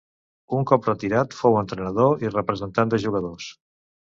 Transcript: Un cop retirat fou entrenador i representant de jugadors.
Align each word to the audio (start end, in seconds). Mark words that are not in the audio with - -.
Un 0.59 0.63
cop 0.71 0.87
retirat 0.89 1.35
fou 1.41 1.59
entrenador 1.61 2.27
i 2.27 2.33
representant 2.37 2.95
de 2.95 3.01
jugadors. 3.05 3.53